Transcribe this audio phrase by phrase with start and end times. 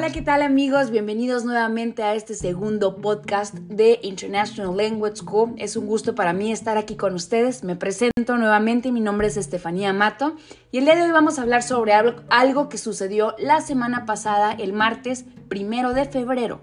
[0.00, 0.90] Hola, ¿qué tal amigos?
[0.90, 5.52] Bienvenidos nuevamente a este segundo podcast de International Language School.
[5.58, 7.64] Es un gusto para mí estar aquí con ustedes.
[7.64, 10.36] Me presento nuevamente, mi nombre es Estefanía Mato
[10.72, 14.52] y el día de hoy vamos a hablar sobre algo que sucedió la semana pasada,
[14.52, 16.62] el martes primero de febrero.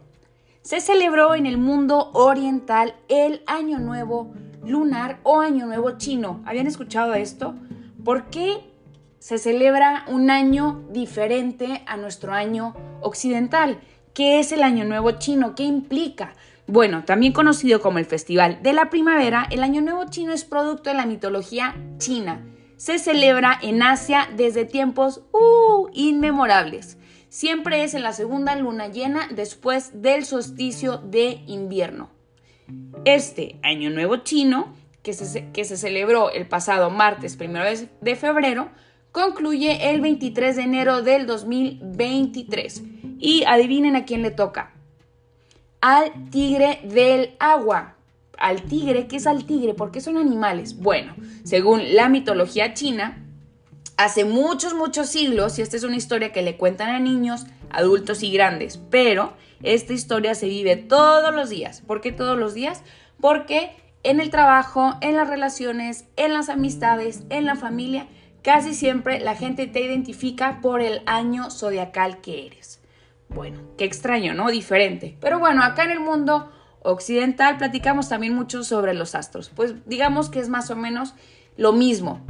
[0.63, 4.33] Se celebró en el mundo oriental el Año Nuevo
[4.65, 6.41] lunar o Año Nuevo chino.
[6.47, 7.53] ¿Habían escuchado esto?
[8.03, 8.63] ¿Por qué
[9.19, 13.79] se celebra un año diferente a nuestro año occidental.
[14.13, 15.55] ¿Qué es el Año Nuevo chino?
[15.55, 16.33] ¿Qué implica?
[16.65, 20.89] Bueno, también conocido como el Festival de la Primavera, el Año Nuevo chino es producto
[20.89, 22.45] de la mitología china.
[22.75, 26.97] Se celebra en Asia desde tiempos uh, inmemorables.
[27.29, 32.09] Siempre es en la segunda luna llena después del solsticio de invierno.
[33.05, 37.59] Este Año Nuevo chino, que se, que se celebró el pasado martes 1
[38.01, 38.69] de febrero,
[39.17, 42.83] concluye el 23 de enero del 2023.
[43.17, 44.75] Y adivinen a quién le toca.
[45.81, 47.95] Al tigre del agua.
[48.37, 49.73] Al tigre, ¿qué es al tigre?
[49.73, 50.77] ¿Por qué son animales?
[50.77, 53.25] Bueno, según la mitología china,
[53.97, 58.21] hace muchos, muchos siglos, y esta es una historia que le cuentan a niños, adultos
[58.21, 61.81] y grandes, pero esta historia se vive todos los días.
[61.81, 62.83] ¿Por qué todos los días?
[63.19, 63.71] Porque
[64.03, 68.05] en el trabajo, en las relaciones, en las amistades, en la familia,
[68.47, 72.79] Casi siempre la gente te identifica por el año zodiacal que eres.
[73.27, 74.49] Bueno, qué extraño, ¿no?
[74.49, 75.17] Diferente.
[75.19, 76.49] Pero bueno, acá en el mundo
[76.81, 79.51] occidental platicamos también mucho sobre los astros.
[79.53, 81.13] Pues digamos que es más o menos
[81.57, 82.25] lo mismo.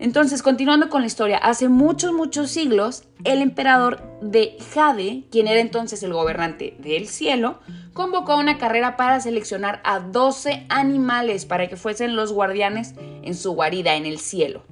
[0.00, 5.60] Entonces, continuando con la historia, hace muchos, muchos siglos, el emperador de Jade, quien era
[5.60, 7.60] entonces el gobernante del cielo,
[7.92, 13.52] convocó una carrera para seleccionar a 12 animales para que fuesen los guardianes en su
[13.52, 14.64] guarida en el cielo.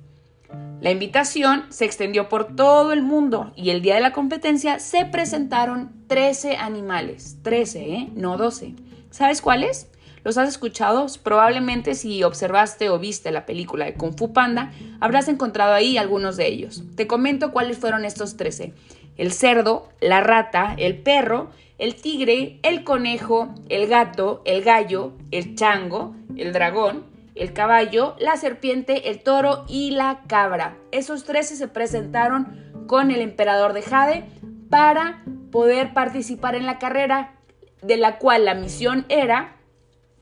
[0.81, 5.05] La invitación se extendió por todo el mundo y el día de la competencia se
[5.07, 7.39] presentaron 13 animales.
[7.43, 8.09] 13, ¿eh?
[8.15, 8.75] No 12.
[9.11, 9.91] ¿Sabes cuáles?
[10.23, 11.07] ¿Los has escuchado?
[11.25, 16.37] Probablemente si observaste o viste la película de Kung Fu Panda, habrás encontrado ahí algunos
[16.37, 16.85] de ellos.
[16.95, 18.73] Te comento cuáles fueron estos 13.
[19.17, 25.57] El cerdo, la rata, el perro, el tigre, el conejo, el gato, el gallo, el
[25.57, 27.05] chango, el dragón,
[27.39, 30.77] el caballo, la serpiente, el toro y la cabra.
[30.91, 34.25] Esos 13 se presentaron con el emperador de Jade
[34.71, 37.35] para poder participar en la carrera,
[37.83, 39.57] de la cual la misión era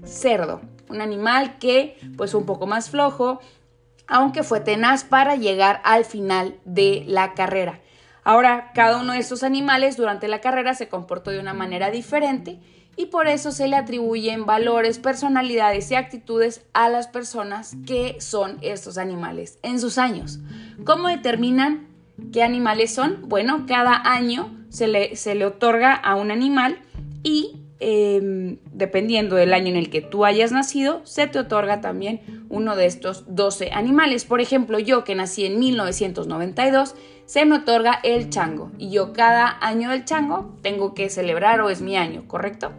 [0.05, 0.61] cerdo,
[0.91, 3.41] un animal que pues un poco más flojo,
[4.07, 7.81] aunque fue tenaz para llegar al final de la carrera.
[8.23, 12.61] Ahora, cada uno de estos animales durante la carrera se comportó de una manera diferente
[12.97, 18.59] y por eso se le atribuyen valores, personalidades y actitudes a las personas que son
[18.61, 20.39] estos animales en sus años.
[20.85, 21.92] ¿Cómo determinan
[22.33, 23.29] ¿Qué animales son?
[23.29, 26.79] Bueno, cada año se le, se le otorga a un animal
[27.23, 32.21] y em, dependiendo del año en el que tú hayas nacido, se te otorga también
[32.49, 34.25] uno de estos 12 animales.
[34.25, 36.95] Por ejemplo, yo que nací en 1992,
[37.27, 41.71] se me otorga el chango y yo cada año del chango tengo que celebrar o
[41.71, 42.73] es mi año, ¿correcto?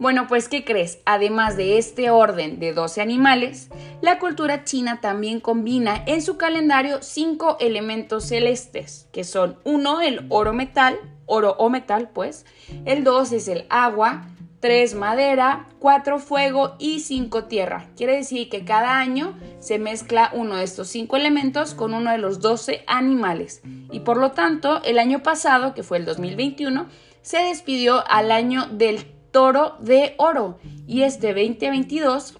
[0.00, 0.98] Bueno, pues ¿qué crees?
[1.04, 3.68] Además de este orden de 12 animales,
[4.00, 10.24] la cultura china también combina en su calendario cinco elementos celestes, que son uno, el
[10.30, 12.46] oro metal, oro o metal, pues,
[12.86, 14.26] el dos es el agua,
[14.60, 17.86] 3 madera, 4 fuego y 5 tierra.
[17.94, 22.18] Quiere decir que cada año se mezcla uno de estos 5 elementos con uno de
[22.18, 23.60] los 12 animales.
[23.92, 26.86] Y por lo tanto, el año pasado, que fue el 2021,
[27.20, 30.58] se despidió al año del toro de oro.
[30.86, 32.38] Y este 2022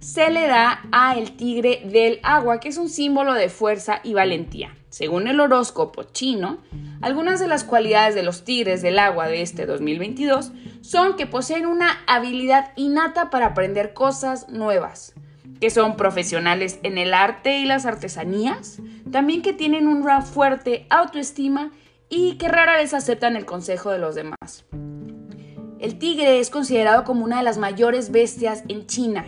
[0.00, 4.14] se le da a el tigre del agua, que es un símbolo de fuerza y
[4.14, 4.74] valentía.
[4.90, 6.58] Según el horóscopo chino,
[7.00, 10.52] algunas de las cualidades de los tigres del agua de este 2022
[10.82, 15.14] son que poseen una habilidad innata para aprender cosas nuevas,
[15.60, 18.80] que son profesionales en el arte y las artesanías,
[19.10, 21.70] también que tienen una fuerte autoestima
[22.10, 24.66] y que rara vez aceptan el consejo de los demás.
[25.82, 29.26] El tigre es considerado como una de las mayores bestias en China,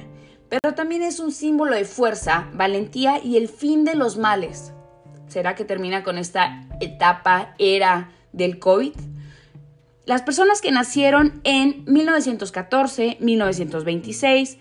[0.48, 4.72] pero también es un símbolo de fuerza, valentía y el fin de los males.
[5.26, 8.92] ¿Será que termina con esta etapa, era del COVID?
[10.06, 14.58] Las personas que nacieron en 1914, 1926,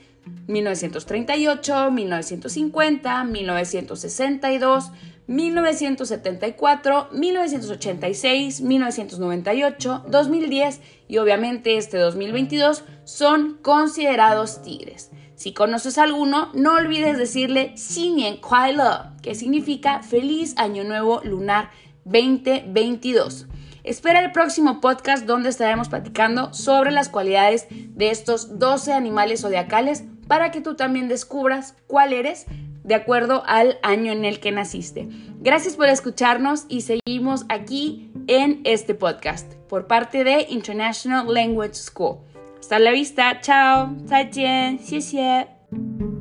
[0.47, 4.91] 1938, 1950, 1962,
[5.27, 15.11] 1974, 1986, 1998, 2010 y obviamente este 2022 son considerados tigres.
[15.35, 18.75] Si conoces alguno, no olvides decirle Xinyan Kuai
[19.21, 21.69] que significa Feliz Año Nuevo Lunar
[22.05, 23.47] 2022.
[23.83, 30.05] Espera el próximo podcast donde estaremos platicando sobre las cualidades de estos 12 animales zodiacales
[30.26, 32.46] para que tú también descubras cuál eres
[32.84, 35.08] de acuerdo al año en el que naciste.
[35.40, 42.18] Gracias por escucharnos y seguimos aquí en este podcast por parte de International Language School.
[42.58, 46.11] Hasta la vista, chao, 再见，谢谢。